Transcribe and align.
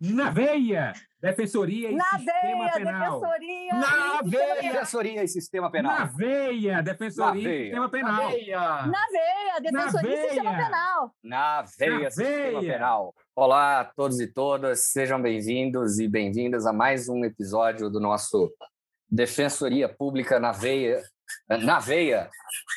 Na 0.00 0.30
veia! 0.30 0.92
Defensoria 1.20 1.90
e 1.90 1.94
Na 1.96 2.04
Sistema 2.04 2.58
veia, 2.58 2.72
Penal. 2.72 3.20
defensoria. 3.20 3.74
Na 3.74 4.22
veia! 4.22 4.72
Defensoria 4.72 5.24
e 5.24 5.28
Sistema 5.28 5.70
Penal. 5.70 5.98
Na 5.98 6.04
veia! 6.04 6.82
Defensoria 6.82 7.32
Na 7.32 7.38
e 7.38 7.42
veia. 7.44 7.64
Sistema 7.64 7.88
Penal. 7.88 8.12
Na 8.86 9.06
veia, 9.10 9.60
defensoria 9.60 10.14
e 10.14 10.22
sistema 10.28 10.50
veia. 10.52 10.64
penal. 10.66 11.14
Na 11.24 11.62
veia, 11.78 11.98
Na 12.04 12.10
Sistema 12.10 12.60
veia. 12.60 12.72
Penal. 12.74 13.14
Olá 13.34 13.80
a 13.80 13.84
todos 13.84 14.20
e 14.20 14.26
todas, 14.26 14.80
sejam 14.92 15.20
bem-vindos 15.20 15.98
e 15.98 16.06
bem-vindas 16.08 16.66
a 16.66 16.72
mais 16.72 17.08
um 17.08 17.24
episódio 17.24 17.88
do 17.90 17.98
nosso 18.00 18.50
Defensoria 19.10 19.88
Pública 19.88 20.38
na 20.40 20.52
Veia. 20.52 21.02
Na 21.48 21.78
veia. 21.78 22.28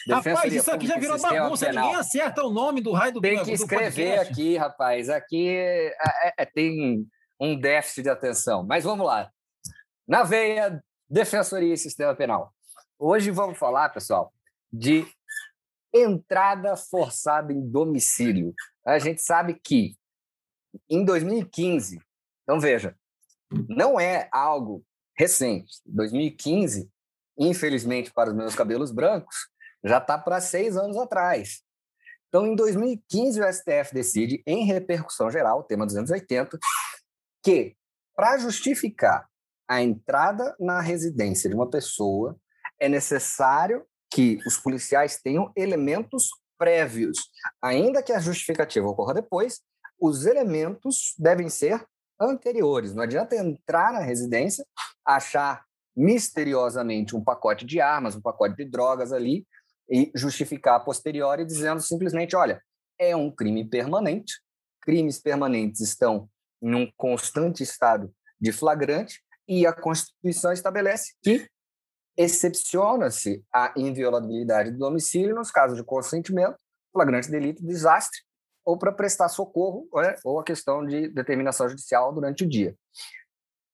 Rapaz, 0.09 0.53
isso 0.53 0.71
aqui 0.71 0.87
já 0.87 0.97
virou 0.97 1.19
bagunça, 1.19 1.65
Penal. 1.65 1.85
ninguém 1.85 1.99
acerta 1.99 2.43
o 2.43 2.51
nome 2.51 2.81
do 2.81 2.91
raio 2.91 3.13
do 3.13 3.21
Tem 3.21 3.43
que 3.43 3.51
escrever 3.51 4.15
podcast. 4.15 4.33
aqui, 4.33 4.57
rapaz. 4.57 5.09
Aqui 5.09 5.47
é- 5.49 5.87
é- 5.89 6.33
é- 6.39 6.45
tem 6.45 7.07
um 7.39 7.59
déficit 7.59 8.03
de 8.03 8.09
atenção. 8.09 8.63
Mas 8.65 8.83
vamos 8.83 9.05
lá. 9.05 9.31
Na 10.07 10.23
veia, 10.23 10.83
Defensoria 11.09 11.73
e 11.73 11.77
Sistema 11.77 12.15
Penal. 12.15 12.53
Hoje 12.97 13.31
vamos 13.31 13.57
falar, 13.57 13.89
pessoal, 13.89 14.33
de 14.71 15.05
entrada 15.93 16.75
forçada 16.75 17.51
em 17.51 17.61
domicílio. 17.69 18.53
A 18.85 18.99
gente 18.99 19.21
sabe 19.21 19.59
que 19.63 19.95
em 20.89 21.03
2015, 21.03 21.99
então 22.43 22.59
veja, 22.59 22.95
não 23.67 23.99
é 23.99 24.29
algo 24.31 24.83
recente. 25.17 25.73
2015, 25.85 26.89
infelizmente 27.39 28.11
para 28.11 28.29
os 28.29 28.35
meus 28.35 28.53
cabelos 28.53 28.91
brancos, 28.91 29.47
já 29.83 29.97
está 29.97 30.17
para 30.17 30.41
seis 30.41 30.75
anos 30.75 30.97
atrás. 30.97 31.61
Então, 32.27 32.45
em 32.45 32.55
2015, 32.55 33.41
o 33.41 33.53
STF 33.53 33.93
decide, 33.93 34.43
em 34.45 34.65
repercussão 34.65 35.31
geral, 35.31 35.63
tema 35.63 35.85
280, 35.85 36.59
que 37.43 37.75
para 38.15 38.37
justificar 38.37 39.27
a 39.67 39.81
entrada 39.81 40.55
na 40.59 40.81
residência 40.81 41.49
de 41.49 41.55
uma 41.55 41.69
pessoa, 41.69 42.35
é 42.79 42.89
necessário 42.89 43.85
que 44.11 44.39
os 44.45 44.57
policiais 44.57 45.21
tenham 45.21 45.51
elementos 45.55 46.29
prévios. 46.57 47.17
Ainda 47.61 48.03
que 48.03 48.11
a 48.11 48.19
justificativa 48.19 48.87
ocorra 48.87 49.13
depois, 49.13 49.61
os 49.99 50.25
elementos 50.25 51.13
devem 51.17 51.49
ser 51.49 51.85
anteriores. 52.19 52.93
Não 52.93 53.03
adianta 53.03 53.35
entrar 53.35 53.93
na 53.93 53.99
residência, 53.99 54.65
achar 55.05 55.63
misteriosamente 55.99 57.13
um 57.13 57.21
pacote 57.21 57.65
de 57.65 57.81
armas, 57.81 58.15
um 58.15 58.21
pacote 58.21 58.55
de 58.55 58.63
drogas 58.63 59.11
ali 59.11 59.45
e 59.91 60.09
justificar 60.15 60.75
a 60.75 60.79
posteriori 60.79 61.43
dizendo 61.43 61.81
simplesmente, 61.81 62.37
olha, 62.37 62.61
é 62.97 63.13
um 63.13 63.29
crime 63.29 63.67
permanente, 63.67 64.41
crimes 64.81 65.19
permanentes 65.19 65.81
estão 65.81 66.29
num 66.61 66.89
constante 66.95 67.63
estado 67.63 68.09
de 68.39 68.53
flagrante 68.53 69.21
e 69.45 69.67
a 69.67 69.73
Constituição 69.73 70.53
estabelece 70.53 71.15
que 71.21 71.45
excepciona-se 72.15 73.43
a 73.53 73.73
inviolabilidade 73.75 74.71
do 74.71 74.77
domicílio 74.77 75.35
nos 75.35 75.51
casos 75.51 75.77
de 75.77 75.83
consentimento, 75.83 76.57
flagrante 76.93 77.29
delito, 77.29 77.65
desastre, 77.65 78.21
ou 78.63 78.77
para 78.77 78.93
prestar 78.93 79.27
socorro, 79.27 79.89
né, 79.95 80.15
ou 80.23 80.39
a 80.39 80.45
questão 80.45 80.85
de 80.85 81.09
determinação 81.09 81.67
judicial 81.67 82.13
durante 82.13 82.45
o 82.45 82.49
dia. 82.49 82.73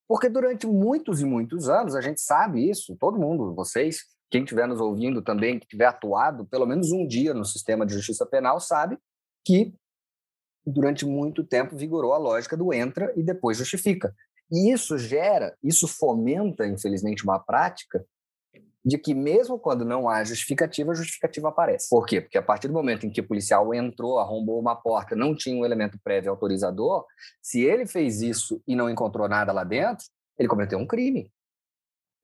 Porque 0.07 0.29
durante 0.29 0.67
muitos 0.67 1.21
e 1.21 1.25
muitos 1.25 1.67
anos, 1.67 1.95
a 1.95 2.01
gente 2.01 2.21
sabe 2.21 2.69
isso, 2.69 2.95
todo 2.99 3.19
mundo, 3.19 3.53
vocês, 3.55 4.01
quem 4.29 4.43
estiver 4.43 4.67
nos 4.67 4.79
ouvindo 4.79 5.21
também, 5.21 5.59
que 5.59 5.67
tiver 5.67 5.85
atuado 5.85 6.45
pelo 6.45 6.65
menos 6.65 6.91
um 6.91 7.07
dia 7.07 7.33
no 7.33 7.43
sistema 7.43 7.85
de 7.85 7.93
justiça 7.93 8.25
penal, 8.25 8.59
sabe 8.59 8.97
que 9.43 9.73
durante 10.65 11.05
muito 11.05 11.43
tempo 11.43 11.75
vigorou 11.75 12.13
a 12.13 12.17
lógica 12.17 12.57
do 12.57 12.73
entra 12.73 13.13
e 13.15 13.23
depois 13.23 13.57
justifica. 13.57 14.13
E 14.51 14.71
isso 14.71 14.97
gera, 14.97 15.55
isso 15.63 15.87
fomenta, 15.87 16.67
infelizmente, 16.67 17.23
uma 17.23 17.39
prática 17.39 18.05
de 18.85 18.99
que 18.99 19.15
mesmo 19.15 19.57
quando 19.57 19.83
não 19.83 20.07
há 20.07 20.23
justificativa, 20.23 20.91
a 20.91 20.95
justificativa 20.95 21.49
aparece. 21.49 21.89
Por 21.89 22.05
quê? 22.05 22.21
Porque 22.21 22.37
a 22.37 22.43
partir 22.43 22.67
do 22.67 22.73
momento 22.73 23.07
em 23.07 23.09
que 23.09 23.19
o 23.19 23.27
policial 23.27 23.73
entrou, 23.73 24.19
arrombou 24.19 24.59
uma 24.59 24.75
porta, 24.75 25.15
não 25.15 25.35
tinha 25.35 25.59
um 25.59 25.65
elemento 25.65 25.97
prévio 26.03 26.29
autorizador, 26.29 27.03
se 27.41 27.61
ele 27.61 27.87
fez 27.87 28.21
isso 28.21 28.61
e 28.67 28.75
não 28.75 28.87
encontrou 28.87 29.27
nada 29.27 29.51
lá 29.51 29.63
dentro, 29.63 30.05
ele 30.37 30.47
cometeu 30.47 30.77
um 30.77 30.85
crime. 30.85 31.31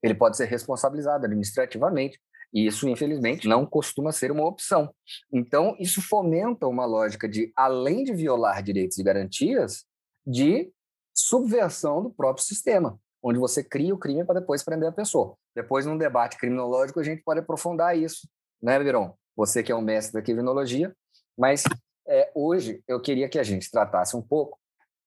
Ele 0.02 0.14
pode 0.14 0.36
ser 0.36 0.44
responsabilizado 0.44 1.26
administrativamente. 1.26 2.20
E 2.54 2.66
isso, 2.66 2.86
infelizmente, 2.88 3.48
não 3.48 3.64
costuma 3.64 4.12
ser 4.12 4.30
uma 4.30 4.46
opção. 4.46 4.94
Então, 5.32 5.74
isso 5.80 6.02
fomenta 6.02 6.66
uma 6.66 6.84
lógica 6.84 7.26
de, 7.26 7.50
além 7.56 8.04
de 8.04 8.12
violar 8.12 8.62
direitos 8.62 8.98
e 8.98 9.02
garantias, 9.02 9.86
de 10.26 10.70
subversão 11.14 12.02
do 12.02 12.10
próprio 12.10 12.44
sistema, 12.44 13.00
onde 13.22 13.38
você 13.38 13.64
cria 13.64 13.94
o 13.94 13.98
crime 13.98 14.24
para 14.24 14.40
depois 14.40 14.62
prender 14.62 14.88
a 14.88 14.92
pessoa. 14.92 15.36
Depois, 15.54 15.86
num 15.86 15.98
debate 15.98 16.36
criminológico, 16.36 17.00
a 17.00 17.04
gente 17.04 17.22
pode 17.22 17.40
aprofundar 17.40 17.96
isso, 17.96 18.28
né, 18.62 18.78
Viron? 18.78 19.14
Você 19.36 19.62
que 19.62 19.72
é 19.72 19.74
um 19.74 19.82
mestre 19.82 20.12
da 20.12 20.22
criminologia, 20.22 20.94
mas 21.36 21.64
é, 22.06 22.30
hoje 22.34 22.82
eu 22.86 23.00
queria 23.00 23.28
que 23.28 23.38
a 23.38 23.42
gente 23.42 23.70
tratasse 23.70 24.16
um 24.16 24.22
pouco 24.22 24.58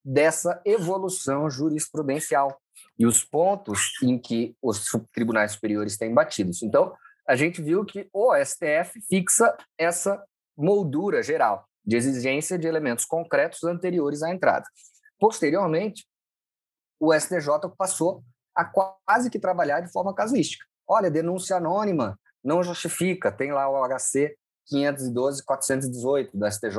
dessa 0.03 0.61
evolução 0.63 1.49
jurisprudencial 1.49 2.59
e 2.97 3.05
os 3.05 3.23
pontos 3.23 3.91
em 4.03 4.19
que 4.19 4.55
os 4.61 4.85
tribunais 5.11 5.53
superiores 5.53 5.97
têm 5.97 6.13
batidos. 6.13 6.61
Então, 6.61 6.95
a 7.27 7.35
gente 7.35 7.61
viu 7.61 7.83
que 7.83 8.07
o 8.13 8.33
STF 8.35 9.01
fixa 9.09 9.57
essa 9.77 10.23
moldura 10.55 11.23
geral 11.23 11.67
de 11.83 11.95
exigência 11.95 12.57
de 12.57 12.67
elementos 12.67 13.05
concretos 13.05 13.63
anteriores 13.63 14.21
à 14.21 14.31
entrada. 14.31 14.65
Posteriormente, 15.19 16.05
o 16.99 17.13
STJ 17.13 17.47
passou 17.77 18.23
a 18.55 18.63
quase 18.63 19.29
que 19.29 19.39
trabalhar 19.39 19.81
de 19.81 19.91
forma 19.91 20.13
casuística. 20.13 20.65
Olha, 20.87 21.11
denúncia 21.11 21.57
anônima 21.57 22.17
não 22.43 22.63
justifica, 22.63 23.31
tem 23.31 23.51
lá 23.51 23.67
o 23.69 23.87
HC 23.87 24.35
512-418 24.71 26.29
do 26.33 26.51
STJ. 26.51 26.77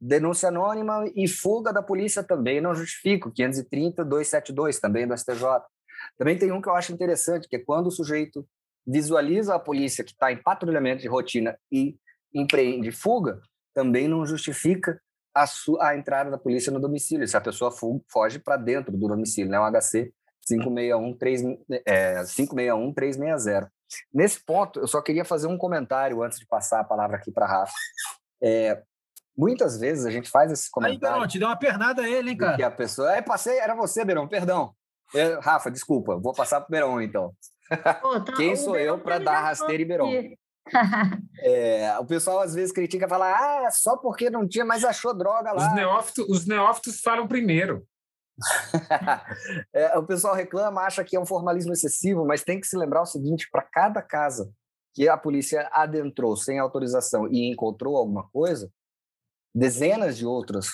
Denúncia 0.00 0.48
anônima 0.48 1.04
e 1.14 1.26
fuga 1.26 1.72
da 1.72 1.82
polícia 1.82 2.22
também 2.22 2.60
não 2.60 2.74
justifica, 2.74 3.30
530-272 3.30 4.78
também 4.78 5.06
do 5.06 5.16
STJ. 5.16 5.62
Também 6.18 6.36
tem 6.36 6.52
um 6.52 6.60
que 6.60 6.68
eu 6.68 6.74
acho 6.74 6.92
interessante, 6.92 7.48
que 7.48 7.56
é 7.56 7.58
quando 7.58 7.86
o 7.86 7.90
sujeito 7.90 8.46
visualiza 8.86 9.54
a 9.54 9.58
polícia 9.58 10.04
que 10.04 10.12
está 10.12 10.30
em 10.30 10.42
patrulhamento 10.42 11.02
de 11.02 11.08
rotina 11.08 11.58
e 11.72 11.96
empreende 12.32 12.92
fuga, 12.92 13.40
também 13.74 14.06
não 14.06 14.24
justifica 14.24 15.00
a, 15.34 15.44
a 15.80 15.96
entrada 15.96 16.30
da 16.30 16.38
polícia 16.38 16.72
no 16.72 16.80
domicílio, 16.80 17.26
se 17.26 17.36
a 17.36 17.40
pessoa 17.40 17.70
foge 18.08 18.38
para 18.38 18.56
dentro 18.56 18.96
do 18.96 19.08
domicílio, 19.08 19.50
né? 19.50 19.58
O 19.58 19.70
HC 19.70 20.12
561-360. 20.50 21.58
É, 21.86 22.22
561-360. 22.22 23.68
Nesse 24.12 24.44
ponto, 24.44 24.80
eu 24.80 24.86
só 24.88 25.00
queria 25.00 25.24
fazer 25.24 25.46
um 25.46 25.56
comentário 25.58 26.22
antes 26.22 26.38
de 26.38 26.46
passar 26.46 26.80
a 26.80 26.84
palavra 26.84 27.16
aqui 27.16 27.30
para 27.30 27.46
a 27.46 27.48
Rafa. 27.48 27.72
É, 28.42 28.82
muitas 29.36 29.78
vezes 29.78 30.04
a 30.04 30.10
gente 30.10 30.28
faz 30.30 30.50
esse 30.50 30.66
Aí, 30.66 30.70
comentário 30.72 31.16
Beron, 31.16 31.28
te 31.28 31.38
deu 31.38 31.48
uma 31.48 31.56
pernada 31.58 32.02
a 32.02 32.08
ele, 32.08 32.30
hein, 32.30 32.36
de 32.36 32.44
que 32.44 32.44
cara? 32.44 32.66
a 32.66 32.70
pessoa. 32.70 33.12
É, 33.14 33.22
passei, 33.22 33.58
era 33.58 33.74
você, 33.74 34.04
Berão, 34.04 34.26
perdão. 34.26 34.72
Eu- 35.14 35.40
Rafa, 35.40 35.70
desculpa, 35.70 36.16
vou 36.16 36.32
passar 36.32 36.60
para 36.60 36.68
o 36.68 36.70
Berão, 36.70 37.00
então. 37.00 37.32
Pô, 38.02 38.20
tá- 38.20 38.32
Quem 38.34 38.54
sou 38.56 38.76
eu 38.76 38.98
tá 38.98 39.10
dar 39.10 39.18
ligado 39.18 39.42
rasteira 39.44 39.82
em 39.82 39.86
Verão? 39.86 40.06
aqui. 40.08 40.38
É, 41.40 41.96
o 42.00 42.04
pessoal 42.04 42.40
às 42.40 42.54
vezes 42.54 42.72
critica 42.72 43.06
e 43.06 43.08
fala, 43.08 43.30
ah, 43.66 43.70
só 43.70 43.96
porque 43.96 44.28
não 44.28 44.48
tinha, 44.48 44.64
mas 44.64 44.84
achou 44.84 45.14
droga 45.16 45.52
lá. 45.52 45.68
Os 45.68 45.74
neófitos, 45.74 46.28
os 46.28 46.44
neófitos 46.46 47.00
falam 47.00 47.28
primeiro. 47.28 47.86
É, 49.72 49.96
o 49.98 50.04
pessoal 50.04 50.34
reclama, 50.34 50.82
acha 50.82 51.04
que 51.04 51.16
é 51.16 51.20
um 51.20 51.26
formalismo 51.26 51.72
excessivo, 51.72 52.24
mas 52.24 52.42
tem 52.42 52.60
que 52.60 52.66
se 52.66 52.76
lembrar 52.76 53.02
o 53.02 53.06
seguinte: 53.06 53.48
para 53.50 53.62
cada 53.62 54.02
casa 54.02 54.50
que 54.94 55.08
a 55.08 55.16
polícia 55.16 55.68
adentrou 55.72 56.36
sem 56.36 56.58
autorização 56.58 57.28
e 57.28 57.50
encontrou 57.50 57.96
alguma 57.96 58.28
coisa, 58.30 58.70
dezenas 59.54 60.16
de 60.16 60.26
outras 60.26 60.68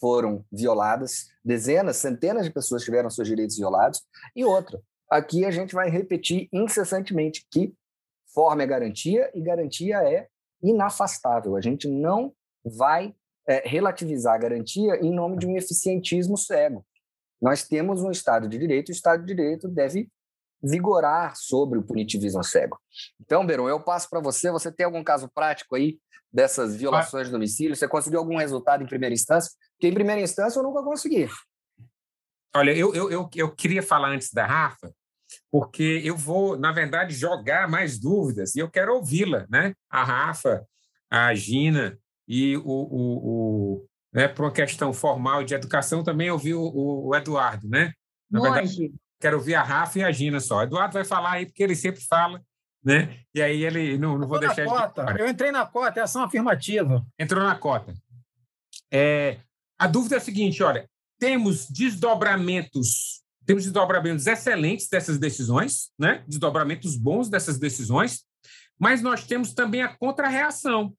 foram 0.00 0.44
violadas, 0.52 1.28
dezenas, 1.44 1.96
centenas 1.96 2.44
de 2.44 2.52
pessoas 2.52 2.82
tiveram 2.82 3.10
seus 3.10 3.26
direitos 3.26 3.56
violados, 3.56 4.02
e 4.34 4.44
outra. 4.44 4.80
Aqui 5.10 5.44
a 5.44 5.50
gente 5.50 5.74
vai 5.74 5.88
repetir 5.88 6.48
incessantemente 6.52 7.46
que 7.50 7.74
forma 8.34 8.62
é 8.62 8.66
garantia 8.66 9.30
e 9.34 9.40
garantia 9.40 9.96
é 10.02 10.28
inafastável. 10.62 11.56
A 11.56 11.60
gente 11.60 11.88
não 11.88 12.34
vai 12.64 13.14
é, 13.48 13.66
relativizar 13.66 14.34
a 14.34 14.38
garantia 14.38 14.96
em 14.96 15.14
nome 15.14 15.38
de 15.38 15.46
um 15.46 15.56
eficientismo 15.56 16.36
cego. 16.36 16.84
Nós 17.40 17.66
temos 17.66 18.02
um 18.02 18.10
Estado 18.10 18.48
de 18.48 18.58
Direito, 18.58 18.90
e 18.90 18.92
o 18.92 18.94
Estado 18.94 19.20
de 19.20 19.26
Direito 19.26 19.68
deve 19.68 20.08
vigorar 20.62 21.36
sobre 21.36 21.78
o 21.78 21.82
punitivismo 21.82 22.42
cego. 22.42 22.78
Então, 23.20 23.46
Beron, 23.46 23.68
eu 23.68 23.80
passo 23.80 24.08
para 24.08 24.20
você. 24.20 24.50
Você 24.50 24.72
tem 24.72 24.86
algum 24.86 25.04
caso 25.04 25.28
prático 25.28 25.76
aí 25.76 25.98
dessas 26.32 26.76
violações 26.76 27.26
de 27.26 27.32
domicílio? 27.32 27.76
Você 27.76 27.86
conseguiu 27.86 28.18
algum 28.18 28.36
resultado 28.36 28.82
em 28.82 28.86
primeira 28.86 29.14
instância? 29.14 29.50
Porque 29.72 29.88
em 29.88 29.94
primeira 29.94 30.20
instância 30.20 30.58
eu 30.58 30.62
nunca 30.62 30.82
consegui. 30.82 31.28
Olha, 32.54 32.70
eu, 32.70 32.94
eu, 32.94 33.10
eu, 33.10 33.30
eu 33.34 33.54
queria 33.54 33.82
falar 33.82 34.08
antes 34.08 34.32
da 34.32 34.46
Rafa, 34.46 34.90
porque 35.50 36.00
eu 36.04 36.16
vou, 36.16 36.58
na 36.58 36.72
verdade, 36.72 37.14
jogar 37.14 37.68
mais 37.68 37.98
dúvidas 37.98 38.54
e 38.54 38.60
eu 38.60 38.70
quero 38.70 38.94
ouvi-la, 38.94 39.46
né? 39.50 39.74
A 39.90 40.02
Rafa, 40.02 40.66
a 41.10 41.34
Gina 41.34 41.98
e 42.26 42.56
o, 42.56 42.62
o, 42.64 43.80
o 43.80 43.86
né, 44.16 44.26
por 44.26 44.46
uma 44.46 44.50
questão 44.50 44.94
formal 44.94 45.44
de 45.44 45.52
educação, 45.52 46.02
também 46.02 46.30
ouvi 46.30 46.54
o, 46.54 46.62
o, 46.62 47.08
o 47.08 47.14
Eduardo, 47.14 47.68
né? 47.68 47.92
Na 48.30 48.40
verdade, 48.40 48.90
quero 49.20 49.36
ouvir 49.36 49.54
a 49.54 49.62
Rafa 49.62 49.98
e 49.98 50.04
a 50.04 50.10
Gina 50.10 50.40
só. 50.40 50.60
O 50.60 50.62
Eduardo 50.62 50.94
vai 50.94 51.04
falar 51.04 51.32
aí, 51.32 51.44
porque 51.44 51.62
ele 51.62 51.76
sempre 51.76 52.00
fala, 52.00 52.40
né? 52.82 53.20
E 53.34 53.42
aí 53.42 53.62
ele 53.62 53.98
não, 53.98 54.16
não 54.16 54.26
vou 54.26 54.40
deixar 54.40 54.62
ele. 54.62 54.70
Cota. 54.70 55.14
Eu 55.18 55.28
entrei 55.28 55.52
na 55.52 55.66
cota, 55.66 56.00
é 56.00 56.02
ação 56.02 56.24
afirmativa. 56.24 57.04
Entrou 57.18 57.44
na 57.44 57.56
cota. 57.56 57.92
É, 58.90 59.38
a 59.78 59.86
dúvida 59.86 60.14
é 60.14 60.18
a 60.18 60.22
seguinte: 60.22 60.62
olha, 60.62 60.88
temos 61.18 61.68
desdobramentos, 61.68 63.22
temos 63.44 63.64
desdobramentos 63.64 64.26
excelentes 64.26 64.88
dessas 64.88 65.18
decisões, 65.18 65.90
né? 65.98 66.24
Desdobramentos 66.26 66.96
bons 66.96 67.28
dessas 67.28 67.58
decisões, 67.58 68.24
mas 68.78 69.02
nós 69.02 69.26
temos 69.26 69.52
também 69.52 69.82
a 69.82 69.94
contrarreação. 69.94 70.94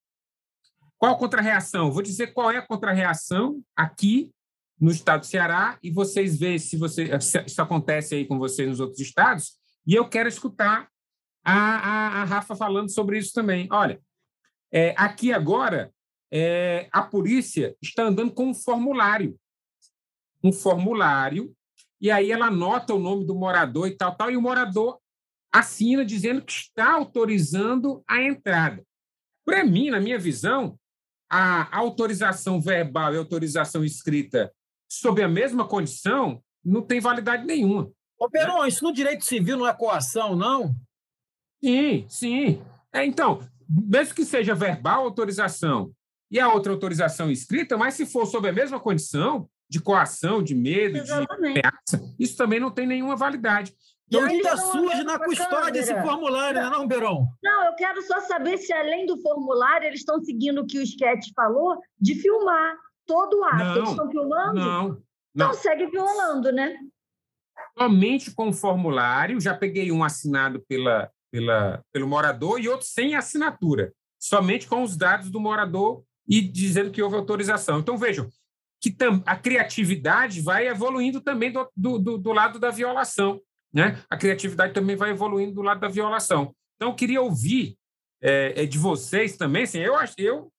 Qual 0.97 1.13
a 1.13 1.17
contrarreação? 1.17 1.91
Vou 1.91 2.01
dizer 2.01 2.33
qual 2.33 2.51
é 2.51 2.57
a 2.57 2.65
contrarreação 2.65 3.61
aqui 3.75 4.31
no 4.79 4.91
estado 4.91 5.21
do 5.21 5.25
Ceará 5.27 5.77
e 5.81 5.91
vocês 5.91 6.37
veem 6.37 6.59
se, 6.59 6.77
você, 6.77 7.19
se 7.19 7.43
isso 7.45 7.61
acontece 7.61 8.15
aí 8.15 8.25
com 8.25 8.37
vocês 8.37 8.67
nos 8.67 8.79
outros 8.79 8.99
estados. 8.99 9.57
E 9.85 9.93
eu 9.93 10.07
quero 10.07 10.27
escutar 10.27 10.89
a, 11.43 11.53
a, 11.53 12.21
a 12.21 12.23
Rafa 12.23 12.55
falando 12.55 12.89
sobre 12.91 13.17
isso 13.17 13.31
também. 13.33 13.67
Olha, 13.71 14.01
é, 14.71 14.93
aqui 14.97 15.31
agora 15.31 15.93
é, 16.31 16.89
a 16.91 17.01
polícia 17.01 17.75
está 17.81 18.03
andando 18.03 18.31
com 18.31 18.47
um 18.47 18.53
formulário. 18.53 19.39
Um 20.43 20.51
formulário, 20.51 21.55
e 21.99 22.11
aí 22.11 22.31
ela 22.31 22.47
anota 22.47 22.93
o 22.93 22.99
nome 22.99 23.25
do 23.25 23.33
morador 23.35 23.87
e 23.87 23.95
tal, 23.95 24.15
tal, 24.15 24.29
e 24.29 24.37
o 24.37 24.41
morador 24.41 24.99
assina 25.51 26.05
dizendo 26.05 26.43
que 26.43 26.51
está 26.51 26.91
autorizando 26.91 28.03
a 28.07 28.21
entrada. 28.21 28.85
Para 29.43 29.63
mim, 29.63 29.89
na 29.89 29.99
minha 29.99 30.19
visão, 30.19 30.77
a 31.29 31.77
autorização 31.77 32.59
verbal 32.61 33.13
e 33.13 33.17
autorização 33.17 33.83
escrita 33.83 34.51
sob 34.89 35.21
a 35.21 35.27
mesma 35.27 35.67
condição 35.67 36.41
não 36.63 36.81
tem 36.81 36.99
validade 36.99 37.45
nenhuma. 37.45 37.91
Ô, 38.19 38.29
Peron, 38.29 38.63
né? 38.63 38.67
isso 38.67 38.83
no 38.83 38.93
direito 38.93 39.25
civil 39.25 39.57
não 39.57 39.67
é 39.67 39.73
coação, 39.73 40.35
não? 40.35 40.75
Sim, 41.63 42.05
sim. 42.09 42.61
É, 42.91 43.05
então, 43.05 43.41
mesmo 43.69 44.15
que 44.15 44.25
seja 44.25 44.55
verbal 44.55 45.03
autorização 45.03 45.91
e 46.31 46.39
a 46.39 46.51
outra 46.51 46.71
autorização 46.71 47.29
escrita, 47.31 47.77
mas 47.77 47.93
se 47.93 48.05
for 48.05 48.25
sob 48.25 48.47
a 48.49 48.53
mesma 48.53 48.79
condição 48.79 49.49
de 49.69 49.79
coação, 49.81 50.41
de 50.41 50.55
medo, 50.55 50.97
Exatamente. 50.97 51.53
de 51.53 51.59
ameaça, 51.59 52.15
isso 52.17 52.35
também 52.37 52.59
não 52.59 52.71
tem 52.71 52.87
nenhuma 52.87 53.15
validade. 53.15 53.73
E 54.09 54.17
ainda 54.17 54.55
surge 54.55 55.03
na 55.03 55.19
custódia 55.19 55.79
esse 55.79 55.93
formulário, 56.01 56.61
não, 56.61 56.67
é 56.67 56.71
não, 56.71 56.87
Beron? 56.87 57.27
Não, 57.43 57.65
eu 57.65 57.75
quero 57.75 58.01
só 58.03 58.21
saber 58.21 58.57
se, 58.57 58.71
além 58.71 59.05
do 59.05 59.21
formulário, 59.21 59.87
eles 59.87 59.99
estão 59.99 60.23
seguindo 60.23 60.61
o 60.61 60.65
que 60.65 60.79
o 60.79 60.81
Sketch 60.81 61.29
falou 61.35 61.77
de 61.99 62.15
filmar 62.15 62.77
todo 63.05 63.39
o 63.39 63.43
ato. 63.43 63.57
Não, 63.57 63.75
eles 63.75 63.89
estão 63.89 64.09
filmando? 64.09 64.53
Não. 64.53 64.87
Não 65.35 65.51
então 65.51 65.53
segue 65.53 65.87
violando, 65.87 66.51
né? 66.51 66.77
Somente 67.77 68.33
com 68.33 68.49
o 68.49 68.53
formulário, 68.53 69.39
já 69.41 69.53
peguei 69.53 69.91
um 69.91 70.03
assinado 70.03 70.63
pela, 70.67 71.11
pela, 71.31 71.83
pelo 71.91 72.07
morador 72.07 72.59
e 72.59 72.69
outro 72.69 72.87
sem 72.87 73.15
assinatura. 73.15 73.93
Somente 74.19 74.67
com 74.67 74.81
os 74.81 74.95
dados 74.97 75.29
do 75.29 75.39
morador 75.39 76.03
e 76.27 76.41
dizendo 76.41 76.91
que 76.91 77.01
houve 77.01 77.15
autorização. 77.15 77.79
Então, 77.79 77.97
vejam, 77.97 78.29
que 78.81 78.95
a 79.25 79.35
criatividade 79.35 80.41
vai 80.41 80.67
evoluindo 80.67 81.21
também 81.21 81.51
do, 81.51 81.69
do, 81.75 82.17
do 82.17 82.31
lado 82.31 82.59
da 82.59 82.71
violação. 82.71 83.39
Né? 83.73 84.01
A 84.09 84.17
criatividade 84.17 84.73
também 84.73 84.95
vai 84.95 85.11
evoluindo 85.11 85.53
do 85.53 85.61
lado 85.61 85.79
da 85.79 85.87
violação. 85.87 86.53
Então, 86.75 86.89
eu 86.89 86.95
queria 86.95 87.21
ouvir 87.21 87.77
é, 88.21 88.63
é 88.63 88.65
de 88.65 88.77
vocês 88.77 89.37
também. 89.37 89.63
Assim, 89.63 89.79
eu, 89.79 89.95
eu 90.17 90.51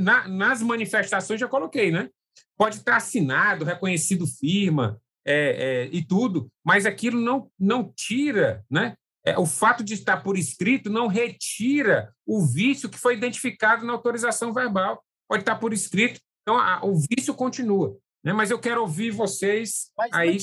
na, 0.00 0.28
nas 0.28 0.62
manifestações 0.62 1.40
já 1.40 1.48
coloquei, 1.48 1.90
né? 1.90 2.08
Pode 2.56 2.76
estar 2.76 2.96
assinado, 2.96 3.64
reconhecido 3.64 4.26
firma 4.26 5.00
é, 5.24 5.34
é, 5.34 5.88
e 5.92 6.04
tudo, 6.04 6.50
mas 6.64 6.86
aquilo 6.86 7.20
não, 7.20 7.50
não 7.58 7.92
tira, 7.94 8.64
né? 8.70 8.94
É, 9.24 9.38
o 9.38 9.46
fato 9.46 9.84
de 9.84 9.94
estar 9.94 10.16
por 10.16 10.36
escrito 10.36 10.90
não 10.90 11.06
retira 11.06 12.12
o 12.26 12.44
vício 12.44 12.88
que 12.88 12.98
foi 12.98 13.14
identificado 13.14 13.86
na 13.86 13.92
autorização 13.92 14.52
verbal. 14.52 15.02
Pode 15.28 15.42
estar 15.42 15.56
por 15.56 15.72
escrito, 15.72 16.20
então 16.42 16.58
a, 16.58 16.84
o 16.84 16.96
vício 16.96 17.32
continua. 17.32 17.96
Né? 18.24 18.32
Mas 18.32 18.50
eu 18.50 18.58
quero 18.58 18.80
ouvir 18.80 19.10
vocês 19.10 19.90
mas, 19.96 20.12
aí. 20.12 20.38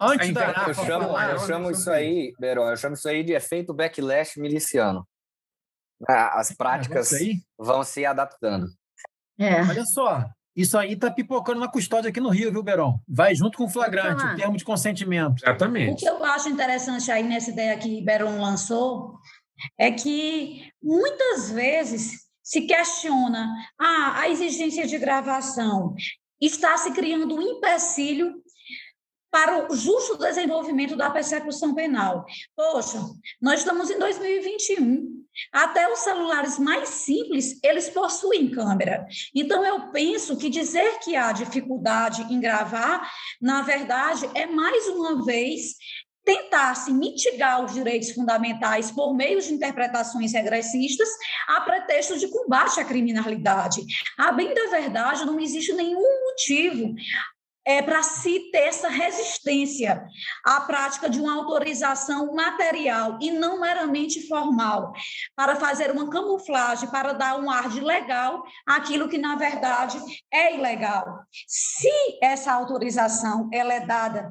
Antes 0.00 0.32
da 0.32 0.66
eu 0.68 0.74
chamo, 0.74 1.06
falar, 1.06 1.30
eu 1.30 1.38
chamo 1.38 1.70
isso 1.70 1.90
aí, 1.90 2.34
Beron, 2.38 2.68
eu 2.68 2.76
chamo 2.76 2.94
isso 2.94 3.08
aí 3.08 3.22
de 3.22 3.32
efeito 3.32 3.72
backlash 3.72 4.38
miliciano. 4.40 5.06
As 6.06 6.52
práticas 6.52 7.10
vão 7.58 7.84
se 7.84 8.04
adaptando. 8.04 8.66
É. 9.38 9.62
Olha 9.62 9.84
só, 9.84 10.24
isso 10.54 10.78
aí 10.78 10.92
está 10.92 11.10
pipocando 11.10 11.60
na 11.60 11.68
custódia 11.68 12.10
aqui 12.10 12.20
no 12.20 12.28
Rio, 12.28 12.52
viu, 12.52 12.62
Beron? 12.62 12.98
Vai 13.08 13.34
junto 13.34 13.58
com 13.58 13.64
o 13.64 13.68
flagrante, 13.68 14.24
o 14.24 14.36
termo 14.36 14.56
de 14.56 14.64
consentimento. 14.64 15.42
Exatamente. 15.42 15.92
O 15.92 15.96
que 15.96 16.08
eu 16.08 16.24
acho 16.24 16.48
interessante 16.48 17.10
aí 17.10 17.22
nessa 17.22 17.50
ideia 17.50 17.76
que 17.76 18.02
Beron 18.04 18.40
lançou 18.40 19.18
é 19.78 19.90
que 19.90 20.70
muitas 20.82 21.50
vezes 21.50 22.24
se 22.42 22.62
questiona 22.62 23.48
ah, 23.80 24.20
a 24.20 24.28
exigência 24.28 24.86
de 24.86 24.98
gravação. 24.98 25.94
Está 26.40 26.76
se 26.76 26.92
criando 26.92 27.34
um 27.34 27.42
empecilho 27.42 28.34
para 29.34 29.66
o 29.68 29.74
justo 29.74 30.16
desenvolvimento 30.16 30.94
da 30.94 31.10
persecução 31.10 31.74
penal. 31.74 32.24
Poxa, 32.54 33.00
nós 33.42 33.58
estamos 33.58 33.90
em 33.90 33.98
2021. 33.98 35.24
Até 35.52 35.92
os 35.92 35.98
celulares 35.98 36.56
mais 36.56 36.88
simples, 36.90 37.58
eles 37.60 37.88
possuem 37.88 38.48
câmera. 38.48 39.04
Então, 39.34 39.66
eu 39.66 39.90
penso 39.90 40.36
que 40.36 40.48
dizer 40.48 41.00
que 41.00 41.16
há 41.16 41.32
dificuldade 41.32 42.22
em 42.32 42.38
gravar, 42.38 43.10
na 43.42 43.62
verdade, 43.62 44.30
é 44.34 44.46
mais 44.46 44.86
uma 44.86 45.24
vez 45.24 45.74
tentar 46.24 46.76
se 46.76 46.92
mitigar 46.92 47.64
os 47.64 47.74
direitos 47.74 48.12
fundamentais 48.12 48.92
por 48.92 49.14
meio 49.14 49.40
de 49.42 49.52
interpretações 49.52 50.32
regressistas 50.32 51.08
a 51.48 51.60
pretexto 51.60 52.16
de 52.18 52.28
combate 52.28 52.78
à 52.78 52.84
criminalidade. 52.84 53.84
A 54.16 54.30
bem 54.30 54.54
da 54.54 54.68
verdade, 54.68 55.26
não 55.26 55.40
existe 55.40 55.72
nenhum 55.72 56.24
motivo 56.24 56.94
é, 57.66 57.80
para 57.80 58.02
se 58.02 58.50
ter 58.50 58.68
essa 58.68 58.88
resistência 58.88 60.06
à 60.44 60.60
prática 60.60 61.08
de 61.08 61.20
uma 61.20 61.34
autorização 61.34 62.34
material 62.34 63.18
e 63.20 63.30
não 63.30 63.60
meramente 63.60 64.26
formal, 64.28 64.92
para 65.34 65.56
fazer 65.56 65.90
uma 65.90 66.10
camuflagem, 66.10 66.90
para 66.90 67.12
dar 67.12 67.38
um 67.38 67.50
ar 67.50 67.68
de 67.68 67.80
legal 67.80 68.42
àquilo 68.66 69.08
que, 69.08 69.18
na 69.18 69.36
verdade, 69.36 69.98
é 70.32 70.54
ilegal. 70.54 71.20
Se 71.46 71.90
essa 72.22 72.52
autorização 72.52 73.48
ela 73.52 73.72
é 73.72 73.80
dada 73.80 74.30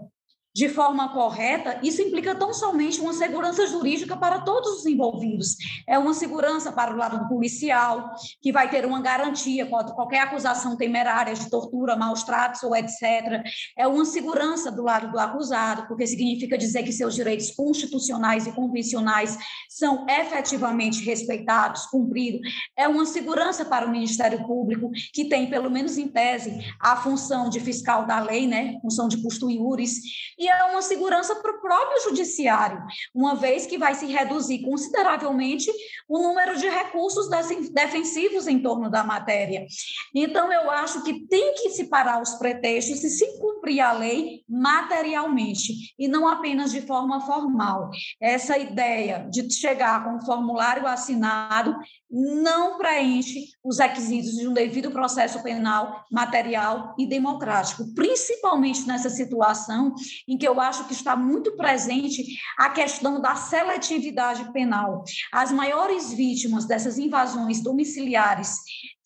de 0.53 0.69
forma 0.69 1.09
correta, 1.09 1.79
isso 1.81 2.01
implica 2.01 2.35
tão 2.35 2.53
somente 2.53 3.01
uma 3.01 3.13
segurança 3.13 3.65
jurídica 3.65 4.15
para 4.15 4.39
todos 4.41 4.79
os 4.79 4.85
envolvidos. 4.85 5.55
É 5.87 5.97
uma 5.97 6.13
segurança 6.13 6.71
para 6.71 6.93
o 6.93 6.97
lado 6.97 7.17
do 7.17 7.27
policial, 7.27 8.13
que 8.39 8.51
vai 8.51 8.69
ter 8.69 8.85
uma 8.85 9.01
garantia 9.01 9.65
contra 9.65 9.95
qualquer 9.95 10.19
acusação 10.19 10.77
temerária 10.77 11.33
de 11.33 11.49
tortura, 11.49 11.95
maus 11.95 12.23
tratos 12.23 12.61
ou 12.61 12.75
etc. 12.75 13.43
É 13.75 13.87
uma 13.87 14.05
segurança 14.05 14.71
do 14.71 14.83
lado 14.83 15.11
do 15.11 15.17
acusado, 15.17 15.87
porque 15.87 16.05
significa 16.05 16.55
dizer 16.55 16.83
que 16.83 16.91
seus 16.91 17.15
direitos 17.15 17.49
constitucionais 17.51 18.45
e 18.45 18.51
convencionais 18.51 19.37
são 19.67 20.05
efetivamente 20.07 21.03
respeitados, 21.03 21.87
cumpridos. 21.87 22.41
É 22.77 22.87
uma 22.87 23.07
segurança 23.07 23.65
para 23.65 23.87
o 23.87 23.91
Ministério 23.91 24.45
Público, 24.45 24.91
que 25.11 25.25
tem, 25.25 25.49
pelo 25.49 25.71
menos 25.71 25.97
em 25.97 26.07
tese, 26.07 26.63
a 26.79 26.95
função 26.95 27.49
de 27.49 27.59
fiscal 27.59 28.05
da 28.05 28.19
lei, 28.19 28.45
né? 28.45 28.77
função 28.81 29.07
de 29.07 29.17
custo 29.17 29.49
iuris, 29.49 30.01
e 30.43 30.47
é 30.49 30.65
uma 30.65 30.81
segurança 30.81 31.35
para 31.35 31.51
o 31.51 31.61
próprio 31.61 32.03
judiciário, 32.03 32.83
uma 33.15 33.35
vez 33.35 33.65
que 33.65 33.77
vai 33.77 33.95
se 33.95 34.05
reduzir 34.07 34.61
consideravelmente 34.61 35.71
o 36.07 36.19
número 36.19 36.57
de 36.57 36.67
recursos 36.67 37.29
defensivos 37.71 38.45
em 38.45 38.61
torno 38.61 38.89
da 38.89 39.03
matéria. 39.03 39.65
Então, 40.13 40.51
eu 40.51 40.69
acho 40.69 41.01
que 41.03 41.25
tem 41.27 41.53
que 41.55 41.69
se 41.69 41.85
parar 41.85 42.21
os 42.21 42.33
pretextos 42.35 43.03
e 43.03 43.09
se 43.09 43.39
cumprir 43.63 43.79
a 43.79 43.93
lei 43.93 44.43
materialmente, 44.47 45.93
e 45.97 46.07
não 46.07 46.27
apenas 46.27 46.71
de 46.71 46.81
forma 46.81 47.21
formal. 47.21 47.89
Essa 48.19 48.57
ideia 48.57 49.25
de 49.31 49.49
chegar 49.53 50.03
com 50.03 50.17
um 50.17 50.21
formulário 50.21 50.85
assinado 50.85 51.73
não 52.11 52.77
preenche 52.77 53.45
os 53.63 53.79
requisitos 53.79 54.33
de 54.33 54.47
um 54.47 54.53
devido 54.53 54.91
processo 54.91 55.41
penal, 55.41 56.03
material 56.11 56.93
e 56.99 57.07
democrático, 57.07 57.85
principalmente 57.95 58.85
nessa 58.85 59.09
situação 59.09 59.95
em 60.27 60.37
que 60.37 60.47
eu 60.47 60.59
acho 60.59 60.85
que 60.85 60.93
está 60.93 61.15
muito 61.15 61.55
presente 61.55 62.23
a 62.59 62.69
questão 62.69 63.21
da 63.21 63.35
seletividade 63.35 64.51
penal. 64.51 65.03
As 65.31 65.51
maiores 65.51 66.13
vítimas 66.13 66.65
dessas 66.65 66.97
invasões 66.99 67.63
domiciliares 67.63 68.57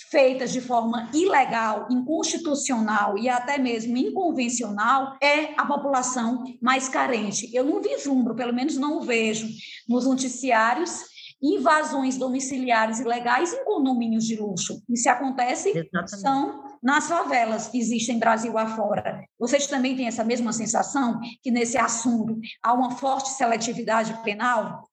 feitas 0.10 0.52
de 0.52 0.62
forma 0.62 1.10
ilegal, 1.14 1.88
inconstitucional 1.92 3.18
e 3.18 3.28
até 3.30 3.58
mesmo 3.58 3.98
inconvencional 3.98 5.18
é 5.22 5.54
a 5.58 5.66
população 5.66 6.44
mais 6.62 6.88
carente. 6.88 7.50
Eu 7.54 7.64
não 7.64 7.82
vislumbro, 7.82 8.36
pelo 8.36 8.54
menos 8.54 8.78
não 8.78 9.02
vejo 9.02 9.48
nos 9.88 10.06
noticiários 10.06 11.02
invasões 11.42 12.18
domiciliares 12.18 13.00
ilegais 13.00 13.54
em 13.54 13.64
condomínios 13.64 14.26
de 14.26 14.36
luxo. 14.38 14.82
E 14.90 14.98
se 14.98 15.08
acontece, 15.08 15.70
Exatamente. 15.70 16.20
são 16.20 16.64
nas 16.82 17.08
favelas 17.08 17.68
que 17.68 17.78
existem 17.78 18.18
Brasil 18.18 18.58
afora. 18.58 19.24
Vocês 19.38 19.68
também 19.68 19.96
têm 19.96 20.08
essa 20.08 20.24
mesma 20.24 20.52
sensação 20.52 21.20
que 21.44 21.52
nesse 21.52 21.78
assunto 21.78 22.40
há 22.64 22.74
uma 22.74 22.92
forte 22.92 23.30
seletividade 23.30 24.20
penal? 24.24 24.90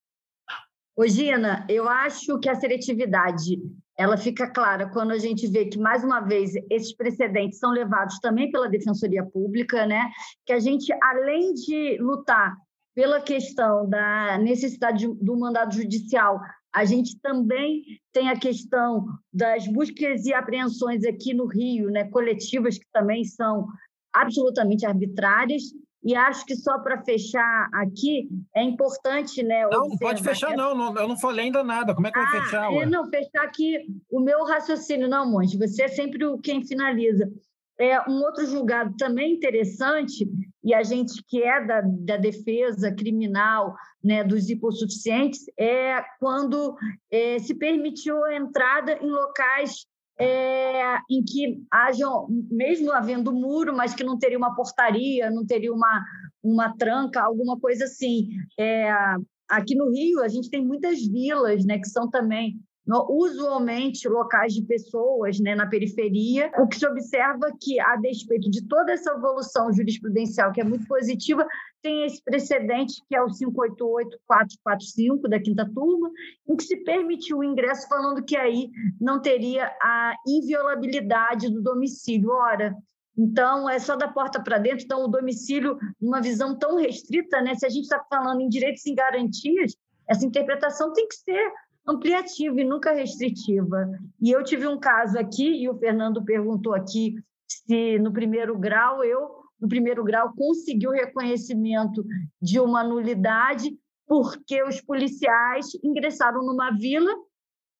Ô, 0.96 1.06
Gina, 1.06 1.66
eu 1.68 1.88
acho 1.88 2.38
que 2.38 2.48
a 2.48 2.54
seletividade 2.54 3.58
ela 3.96 4.16
fica 4.16 4.50
clara 4.50 4.88
quando 4.90 5.12
a 5.12 5.18
gente 5.18 5.46
vê 5.46 5.66
que, 5.66 5.78
mais 5.78 6.02
uma 6.02 6.20
vez, 6.20 6.52
esses 6.70 6.94
precedentes 6.94 7.58
são 7.58 7.70
levados 7.70 8.18
também 8.18 8.50
pela 8.50 8.68
Defensoria 8.68 9.24
Pública, 9.24 9.86
né? 9.86 10.10
que 10.44 10.52
a 10.52 10.58
gente, 10.58 10.92
além 11.02 11.54
de 11.54 11.96
lutar 11.98 12.56
pela 12.94 13.20
questão 13.20 13.88
da 13.88 14.38
necessidade 14.38 15.06
do 15.06 15.36
mandado 15.36 15.74
judicial, 15.74 16.40
a 16.72 16.84
gente 16.84 17.18
também 17.20 17.82
tem 18.12 18.28
a 18.28 18.38
questão 18.38 19.06
das 19.32 19.66
buscas 19.66 20.24
e 20.26 20.34
apreensões 20.34 21.04
aqui 21.04 21.32
no 21.32 21.46
Rio, 21.46 21.88
né, 21.90 22.04
coletivas 22.04 22.78
que 22.78 22.86
também 22.92 23.24
são 23.24 23.66
absolutamente 24.12 24.84
arbitrárias. 24.84 25.62
E 26.04 26.14
acho 26.14 26.44
que 26.44 26.54
só 26.54 26.78
para 26.78 27.02
fechar 27.02 27.68
aqui, 27.72 28.28
é 28.54 28.62
importante, 28.62 29.42
né? 29.42 29.66
Não, 29.68 29.88
não 29.88 29.96
pode 29.96 30.22
fechar, 30.22 30.54
não, 30.54 30.74
não. 30.74 30.94
Eu 30.96 31.08
não 31.08 31.16
falei 31.16 31.46
ainda 31.46 31.64
nada. 31.64 31.94
Como 31.94 32.06
é 32.06 32.12
que 32.12 32.18
ah, 32.18 32.22
vai 32.22 32.42
fechar? 32.42 32.70
Ué? 32.70 32.84
Não, 32.84 33.08
fechar 33.08 33.42
aqui 33.42 33.86
o 34.10 34.20
meu 34.20 34.44
raciocínio, 34.44 35.08
não, 35.08 35.30
Monte. 35.30 35.56
Você 35.56 35.84
é 35.84 35.88
sempre 35.88 36.26
o 36.26 36.38
quem 36.38 36.62
finaliza. 36.62 37.32
É, 37.80 37.98
um 38.08 38.22
outro 38.22 38.46
julgado 38.46 38.94
também 38.96 39.32
interessante, 39.34 40.28
e 40.62 40.72
a 40.72 40.82
gente 40.82 41.24
que 41.26 41.42
é 41.42 41.64
da, 41.64 41.80
da 41.82 42.16
defesa 42.16 42.94
criminal 42.94 43.74
né, 44.02 44.22
dos 44.22 44.48
hipossuficientes, 44.48 45.44
é 45.58 46.04
quando 46.20 46.76
é, 47.10 47.38
se 47.38 47.54
permitiu 47.54 48.22
a 48.24 48.36
entrada 48.36 48.92
em 49.02 49.10
locais 49.10 49.86
é, 50.18 50.96
em 51.10 51.22
que 51.24 51.62
hajam, 51.70 52.26
mesmo 52.50 52.92
havendo 52.92 53.32
muro, 53.32 53.76
mas 53.76 53.94
que 53.94 54.04
não 54.04 54.18
teria 54.18 54.38
uma 54.38 54.54
portaria, 54.54 55.30
não 55.30 55.44
teria 55.44 55.72
uma, 55.72 56.04
uma 56.42 56.74
tranca, 56.76 57.22
alguma 57.22 57.58
coisa 57.58 57.84
assim. 57.84 58.28
É, 58.58 58.92
aqui 59.48 59.74
no 59.74 59.90
Rio, 59.90 60.22
a 60.22 60.28
gente 60.28 60.50
tem 60.50 60.64
muitas 60.64 61.04
vilas, 61.06 61.64
né, 61.64 61.78
que 61.78 61.88
são 61.88 62.08
também 62.08 62.58
usualmente 62.86 64.06
locais 64.08 64.52
de 64.52 64.62
pessoas 64.62 65.40
né, 65.40 65.54
na 65.54 65.66
periferia. 65.66 66.50
O 66.58 66.68
que 66.68 66.78
se 66.78 66.86
observa 66.86 67.50
que, 67.60 67.80
a 67.80 67.96
despeito 67.96 68.50
de 68.50 68.66
toda 68.66 68.92
essa 68.92 69.12
evolução 69.12 69.72
jurisprudencial, 69.72 70.52
que 70.52 70.60
é 70.60 70.64
muito 70.64 70.86
positiva, 70.86 71.46
tem 71.82 72.04
esse 72.04 72.22
precedente, 72.22 73.02
que 73.08 73.16
é 73.16 73.22
o 73.22 73.26
588-445 73.26 75.28
da 75.28 75.40
quinta 75.40 75.68
turma, 75.72 76.10
em 76.48 76.56
que 76.56 76.64
se 76.64 76.76
permitiu 76.84 77.38
o 77.38 77.44
ingresso, 77.44 77.88
falando 77.88 78.24
que 78.24 78.36
aí 78.36 78.70
não 79.00 79.20
teria 79.20 79.66
a 79.82 80.14
inviolabilidade 80.26 81.50
do 81.50 81.62
domicílio. 81.62 82.30
Ora, 82.30 82.76
então, 83.16 83.70
é 83.70 83.78
só 83.78 83.96
da 83.96 84.08
porta 84.08 84.42
para 84.42 84.58
dentro. 84.58 84.84
Então, 84.84 85.04
o 85.04 85.08
domicílio, 85.08 85.78
numa 86.00 86.20
visão 86.20 86.58
tão 86.58 86.76
restrita, 86.76 87.40
né? 87.40 87.54
se 87.54 87.64
a 87.64 87.68
gente 87.68 87.84
está 87.84 88.04
falando 88.10 88.40
em 88.40 88.48
direitos 88.48 88.84
e 88.86 88.94
garantias, 88.94 89.76
essa 90.08 90.26
interpretação 90.26 90.92
tem 90.92 91.08
que 91.08 91.14
ser 91.14 91.52
ampliativa 91.86 92.60
e 92.60 92.64
nunca 92.64 92.92
restritiva. 92.92 93.88
E 94.20 94.30
eu 94.30 94.42
tive 94.42 94.66
um 94.66 94.78
caso 94.78 95.18
aqui, 95.18 95.62
e 95.62 95.68
o 95.68 95.78
Fernando 95.78 96.24
perguntou 96.24 96.74
aqui 96.74 97.14
se 97.46 97.98
no 97.98 98.12
primeiro 98.12 98.58
grau 98.58 99.04
eu, 99.04 99.44
no 99.60 99.68
primeiro 99.68 100.02
grau, 100.02 100.32
consegui 100.34 100.86
o 100.86 100.92
reconhecimento 100.92 102.04
de 102.40 102.58
uma 102.58 102.82
nulidade 102.82 103.76
porque 104.06 104.62
os 104.62 104.80
policiais 104.80 105.66
ingressaram 105.82 106.44
numa 106.44 106.70
vila 106.70 107.10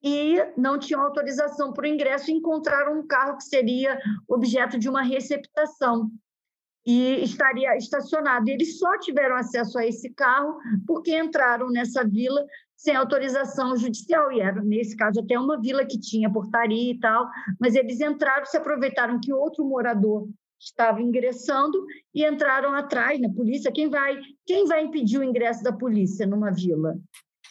e 0.03 0.37
não 0.57 0.79
tinham 0.79 1.01
autorização 1.01 1.73
para 1.73 1.85
o 1.85 1.87
ingresso 1.87 2.31
e 2.31 2.35
encontraram 2.35 2.99
um 2.99 3.07
carro 3.07 3.37
que 3.39 3.45
seria 3.45 3.99
objeto 4.29 4.79
de 4.79 4.89
uma 4.89 5.03
receptação 5.03 6.11
e 6.87 7.23
estaria 7.23 7.77
estacionado. 7.77 8.49
Eles 8.49 8.79
só 8.79 8.99
tiveram 8.99 9.37
acesso 9.37 9.79
a 9.79 9.87
esse 9.87 10.13
carro 10.13 10.59
porque 10.87 11.17
entraram 11.19 11.71
nessa 11.71 12.05
vila 12.05 12.45
sem 12.85 12.95
autorização 12.95 13.75
judicial, 13.75 14.31
e 14.31 14.41
era, 14.41 14.61
nesse 14.61 14.95
caso, 14.95 15.19
até 15.19 15.39
uma 15.39 15.59
vila 15.59 15.87
que 15.87 15.99
tinha 15.99 16.31
portaria 16.31 16.93
e 16.93 17.01
tal, 17.01 17.27
mas 17.59 17.75
eles 17.75 17.99
entraram, 17.99 18.45
se 18.45 18.59
aproveitaram 18.59 19.19
que 19.19 19.33
outro 19.33 19.65
morador 19.65 20.29
estava 20.61 21.01
ingressando 21.01 21.83
e 22.15 22.27
entraram 22.27 22.75
atrás 22.75 23.19
na 23.19 23.31
polícia. 23.31 23.73
Quem 23.73 23.89
vai, 23.89 24.21
quem 24.45 24.67
vai 24.67 24.85
impedir 24.85 25.19
o 25.19 25.25
ingresso 25.25 25.65
da 25.65 25.73
polícia 25.73 26.27
numa 26.27 26.51
vila? 26.51 26.95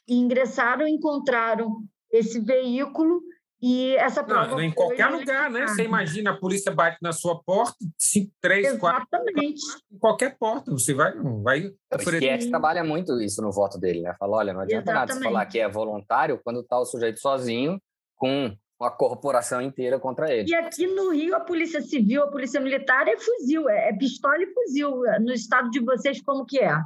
E 0.08 0.14
ingressaram, 0.14 0.88
encontraram 0.88 1.82
esse 2.12 2.40
veículo 2.40 3.24
e 3.66 3.96
essa 3.96 4.22
prova. 4.22 4.52
Não, 4.52 4.62
em 4.62 4.74
qualquer 4.74 5.08
lugar, 5.08 5.50
né? 5.50 5.66
Você 5.66 5.86
imagina 5.86 6.32
a 6.32 6.38
polícia 6.38 6.70
bate 6.70 6.98
na 7.02 7.14
sua 7.14 7.42
porta, 7.42 7.78
cinco, 7.98 8.30
três, 8.42 8.68
Exatamente. 8.68 8.82
quatro. 8.82 9.86
Em 9.90 9.98
qualquer 10.00 10.38
porta, 10.38 10.70
você 10.70 10.94
vai. 10.94 11.14
vai 11.42 11.68
o 11.68 12.00
Schietti 12.00 12.50
trabalha 12.50 12.84
muito 12.84 13.18
isso 13.22 13.42
no 13.42 13.54
voto 13.54 13.80
dele, 13.80 14.02
né? 14.02 14.14
Fala: 14.20 14.36
olha, 14.36 14.52
não 14.52 14.60
adianta 14.60 14.92
Exatamente. 14.92 15.08
nada 15.08 15.14
você 15.14 15.24
falar 15.24 15.46
que 15.46 15.60
é 15.60 15.70
voluntário 15.70 16.42
quando 16.44 16.60
está 16.60 16.78
o 16.78 16.84
sujeito 16.84 17.22
sozinho 17.22 17.82
com 18.18 18.54
uma 18.78 18.92
corporação 18.92 19.62
inteira 19.62 19.98
contra 19.98 20.30
ele. 20.30 20.50
E 20.50 20.56
aqui 20.56 20.86
no 20.86 21.14
Rio, 21.14 21.34
a 21.34 21.40
Polícia 21.40 21.82
Civil, 21.82 22.22
a 22.22 22.28
Polícia 22.28 22.60
Militar 22.60 23.08
é 23.08 23.18
fuzil, 23.18 23.70
é, 23.70 23.92
é 23.92 23.94
pistola 23.94 24.44
e 24.44 24.54
fuzil. 24.54 24.92
No 25.22 25.32
estado 25.32 25.70
de 25.70 25.80
vocês, 25.80 26.22
como 26.22 26.46
que 26.46 26.60
é? 26.60 26.78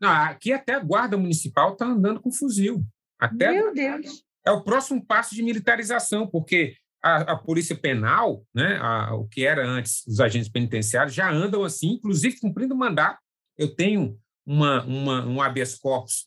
Não, 0.00 0.10
aqui 0.10 0.52
até 0.52 0.74
a 0.74 0.80
Guarda 0.80 1.16
Municipal 1.16 1.74
está 1.74 1.86
andando 1.86 2.20
com 2.20 2.32
fuzil. 2.32 2.82
Até 3.16 3.52
Meu 3.52 3.72
Deus! 3.72 4.25
É 4.46 4.50
o 4.50 4.62
próximo 4.62 5.04
passo 5.04 5.34
de 5.34 5.42
militarização, 5.42 6.26
porque 6.26 6.76
a, 7.02 7.32
a 7.32 7.36
polícia 7.36 7.76
penal, 7.76 8.44
né, 8.54 8.78
a, 8.80 9.14
o 9.14 9.26
que 9.26 9.44
era 9.44 9.66
antes 9.66 10.06
os 10.06 10.20
agentes 10.20 10.48
penitenciários, 10.48 11.14
já 11.14 11.30
andam 11.30 11.64
assim, 11.64 11.94
inclusive 11.94 12.38
cumprindo 12.38 12.74
mandato. 12.74 13.18
Eu 13.58 13.74
tenho 13.74 14.18
uma, 14.46 14.84
uma, 14.84 15.26
um 15.26 15.42
habeas 15.42 15.74
corpus 15.74 16.26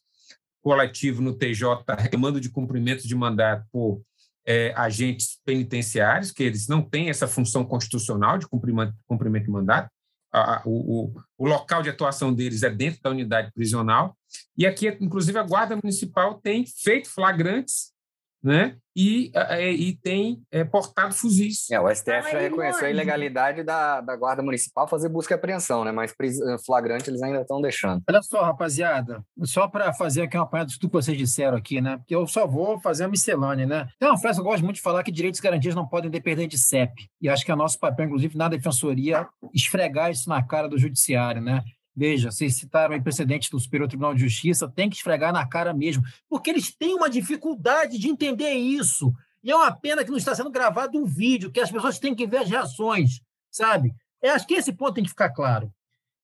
coletivo 0.61 1.21
no 1.21 1.33
TJ, 1.33 1.85
remando 2.11 2.41
de 2.41 2.49
cumprimento 2.49 3.07
de 3.07 3.15
mandato 3.15 3.65
por 3.71 4.01
é, 4.45 4.73
agentes 4.75 5.39
penitenciários, 5.45 6.31
que 6.31 6.43
eles 6.43 6.67
não 6.67 6.81
têm 6.81 7.09
essa 7.09 7.27
função 7.27 7.63
constitucional 7.63 8.37
de 8.37 8.47
cumprimento, 8.47 8.93
cumprimento 9.07 9.45
de 9.45 9.51
mandato. 9.51 9.89
A, 10.31 10.61
o, 10.65 11.05
o, 11.05 11.21
o, 11.37 11.47
local 11.47 11.81
de 11.81 11.89
atuação 11.89 12.33
deles 12.33 12.61
é 12.61 12.69
dentro 12.69 13.01
da 13.01 13.09
unidade 13.09 13.51
prisional. 13.51 14.15
E 14.57 14.67
aqui, 14.67 14.87
inclusive, 14.99 15.39
a 15.39 15.43
Guarda 15.43 15.75
Municipal 15.75 16.35
tem 16.35 16.65
feito 16.65 17.09
flagrantes 17.09 17.93
né? 18.43 18.77
E, 18.95 19.31
é, 19.33 19.71
e 19.71 19.95
tem 19.95 20.41
é, 20.51 20.63
portado 20.63 21.13
fuzis. 21.13 21.69
É, 21.71 21.79
o 21.79 21.87
STF 21.93 22.31
já 22.31 22.39
reconheceu 22.39 22.87
a 22.87 22.91
ilegalidade 22.91 23.63
da, 23.63 24.01
da 24.01 24.15
Guarda 24.15 24.43
Municipal 24.43 24.89
fazer 24.89 25.07
busca 25.07 25.33
e 25.33 25.35
apreensão, 25.35 25.85
né? 25.85 25.91
mas 25.91 26.11
eh, 26.11 26.57
flagrante 26.65 27.09
eles 27.09 27.21
ainda 27.21 27.41
estão 27.41 27.61
deixando. 27.61 28.03
Olha 28.09 28.21
só, 28.21 28.43
rapaziada, 28.43 29.23
só 29.43 29.69
para 29.69 29.93
fazer 29.93 30.23
aqui 30.23 30.35
uma 30.35 30.43
apanhada 30.43 30.69
de 30.69 30.77
tudo 30.77 30.89
que 30.89 30.97
vocês 30.97 31.17
disseram 31.17 31.57
aqui, 31.57 31.79
né? 31.79 31.97
eu 32.09 32.27
só 32.27 32.45
vou 32.45 32.79
fazer 32.81 33.03
uma 33.03 33.11
miscelânea, 33.11 33.65
né? 33.65 33.87
Tem 33.97 34.09
uma 34.09 34.17
frase 34.17 34.37
que 34.37 34.41
eu 34.41 34.51
gosto 34.51 34.63
muito 34.63 34.75
de 34.77 34.81
falar 34.81 35.01
que 35.03 35.11
direitos 35.11 35.39
e 35.39 35.43
garantias 35.43 35.75
não 35.75 35.87
podem 35.87 36.11
depender 36.11 36.47
de 36.47 36.57
CEP. 36.57 36.91
E 37.21 37.29
acho 37.29 37.45
que 37.45 37.51
é 37.51 37.55
nosso 37.55 37.79
papel, 37.79 38.05
inclusive, 38.05 38.37
na 38.37 38.49
defensoria, 38.49 39.27
esfregar 39.53 40.11
isso 40.11 40.27
na 40.27 40.43
cara 40.43 40.67
do 40.67 40.77
judiciário, 40.77 41.41
né? 41.41 41.63
Veja, 41.99 42.31
vocês 42.31 42.55
citaram 42.55 42.95
aí 42.95 43.01
precedentes 43.01 43.49
do 43.49 43.59
Superior 43.59 43.89
Tribunal 43.89 44.13
de 44.13 44.21
Justiça, 44.21 44.71
tem 44.73 44.89
que 44.89 44.95
esfregar 44.95 45.33
na 45.33 45.45
cara 45.45 45.73
mesmo, 45.73 46.01
porque 46.29 46.49
eles 46.49 46.73
têm 46.73 46.95
uma 46.95 47.09
dificuldade 47.09 47.99
de 47.99 48.07
entender 48.07 48.53
isso. 48.53 49.11
E 49.43 49.51
é 49.51 49.55
uma 49.55 49.69
pena 49.69 50.01
que 50.01 50.09
não 50.09 50.17
está 50.17 50.33
sendo 50.33 50.49
gravado 50.49 50.97
um 50.97 51.03
vídeo, 51.03 51.51
que 51.51 51.59
as 51.59 51.69
pessoas 51.69 51.99
têm 51.99 52.15
que 52.15 52.25
ver 52.25 52.37
as 52.37 52.49
reações, 52.49 53.19
sabe? 53.51 53.93
Eu 54.21 54.31
acho 54.31 54.47
que 54.47 54.53
esse 54.53 54.71
ponto 54.71 54.93
tem 54.93 55.03
que 55.03 55.09
ficar 55.09 55.29
claro. 55.31 55.69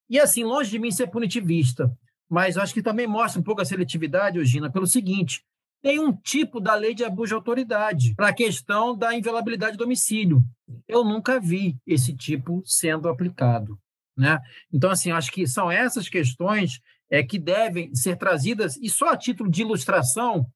E 0.08 0.18
assim, 0.18 0.44
longe 0.44 0.70
de 0.70 0.78
mim 0.78 0.90
ser 0.90 1.08
punitivista, 1.08 1.92
mas 2.26 2.56
acho 2.56 2.72
que 2.72 2.82
também 2.82 3.06
mostra 3.06 3.38
um 3.38 3.44
pouco 3.44 3.60
a 3.60 3.64
seletividade, 3.66 4.38
Eugina, 4.38 4.72
pelo 4.72 4.86
seguinte: 4.86 5.44
tem 5.82 6.00
um 6.00 6.10
tipo 6.10 6.58
da 6.58 6.74
lei 6.74 6.94
de 6.94 7.04
abuso 7.04 7.28
de 7.28 7.34
autoridade 7.34 8.14
para 8.14 8.28
a 8.28 8.34
questão 8.34 8.96
da 8.96 9.14
inviolabilidade 9.14 9.76
do 9.76 9.84
domicílio. 9.84 10.42
Eu 10.88 11.04
nunca 11.04 11.38
vi 11.38 11.76
esse 11.86 12.16
tipo 12.16 12.62
sendo 12.64 13.10
aplicado. 13.10 13.78
Né? 14.16 14.38
Então, 14.72 14.90
assim, 14.90 15.10
acho 15.10 15.30
que 15.30 15.46
são 15.46 15.70
essas 15.70 16.08
questões 16.08 16.80
é, 17.10 17.22
que 17.22 17.38
devem 17.38 17.94
ser 17.94 18.16
trazidas, 18.16 18.76
e 18.76 18.88
só 18.88 19.10
a 19.10 19.16
título 19.16 19.50
de 19.50 19.62
ilustração, 19.62 20.46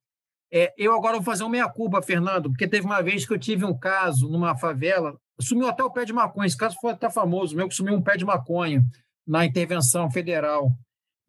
É, 0.52 0.74
eu 0.76 0.92
agora 0.94 1.14
vou 1.14 1.22
fazer 1.22 1.44
uma 1.44 1.50
meia-culpa, 1.50 2.02
Fernando, 2.02 2.50
porque 2.50 2.66
teve 2.66 2.84
uma 2.84 3.00
vez 3.00 3.24
que 3.24 3.32
eu 3.32 3.38
tive 3.38 3.64
um 3.64 3.78
caso 3.78 4.28
numa 4.28 4.56
favela, 4.56 5.16
sumiu 5.40 5.68
até 5.68 5.84
o 5.84 5.90
pé 5.92 6.04
de 6.04 6.12
maconha, 6.12 6.46
esse 6.46 6.56
caso 6.56 6.76
foi 6.80 6.90
até 6.90 7.08
famoso, 7.08 7.54
meu 7.54 7.68
que 7.68 7.74
sumiu 7.74 7.94
um 7.94 8.02
pé 8.02 8.16
de 8.16 8.24
maconha 8.24 8.84
na 9.24 9.46
intervenção 9.46 10.10
federal. 10.10 10.72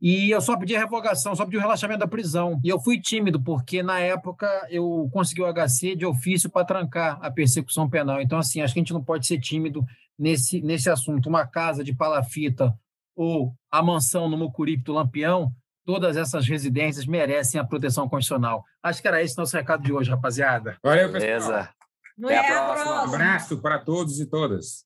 E 0.02 0.32
eu 0.32 0.42
só 0.42 0.58
pedi 0.58 0.76
a 0.76 0.80
revogação, 0.80 1.36
só 1.36 1.46
pedi 1.46 1.58
o 1.58 1.60
relaxamento 1.60 2.00
da 2.00 2.08
prisão. 2.08 2.60
E 2.64 2.70
eu 2.70 2.80
fui 2.80 3.00
tímido, 3.00 3.40
porque 3.40 3.84
na 3.84 4.00
época 4.00 4.48
eu 4.72 5.08
consegui 5.14 5.44
o 5.44 5.54
HC 5.54 5.96
de 5.96 6.08
ofício 6.08 6.50
para 6.50 6.66
trancar 6.66 7.20
a 7.22 7.30
persecução 7.30 7.88
penal. 7.88 8.20
Então, 8.20 8.40
assim, 8.40 8.62
acho 8.62 8.74
que 8.74 8.80
a 8.80 8.82
gente 8.82 8.94
não 8.94 9.04
pode 9.04 9.28
ser 9.28 9.40
tímido 9.40 9.86
nesse, 10.22 10.62
nesse 10.62 10.90
assunto. 10.90 11.28
Uma 11.28 11.48
casa 11.48 11.84
de 11.84 11.96
palafita 11.96 12.74
ou 13.16 13.54
a 13.72 13.82
mansão 13.82 14.30
no 14.30 14.38
Mucuripe 14.38 14.84
do 14.84 14.94
Lampião, 14.94 15.52
todas 15.84 16.16
essas 16.16 16.48
residências 16.48 17.06
merecem 17.06 17.60
a 17.60 17.66
proteção 17.66 18.08
constitucional. 18.08 18.64
Acho 18.84 19.02
que 19.02 19.08
era 19.08 19.22
esse 19.22 19.38
nosso 19.38 19.58
recado 19.58 19.84
de 19.84 19.92
hoje, 19.92 20.12
rapaziada. 20.12 20.78
Valeu, 20.84 21.12
pessoal. 21.12 21.32
Beleza. 21.32 21.70
Até 22.24 22.38
Até 22.38 22.56
a 22.56 22.62
a 22.62 22.66
próxima. 22.66 22.92
Um 22.92 23.16
abraço 23.16 23.62
para 23.62 23.80
todos 23.80 24.20
e 24.20 24.28
todas. 24.28 24.86